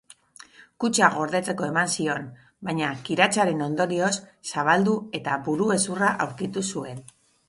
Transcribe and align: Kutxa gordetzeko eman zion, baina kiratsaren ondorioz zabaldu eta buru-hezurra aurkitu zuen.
Kutxa 0.83 1.07
gordetzeko 1.15 1.65
eman 1.65 1.91
zion, 1.95 2.23
baina 2.69 2.89
kiratsaren 3.09 3.61
ondorioz 3.65 4.09
zabaldu 4.55 4.95
eta 5.21 5.37
buru-hezurra 5.49 6.11
aurkitu 6.27 6.65
zuen. 6.77 7.05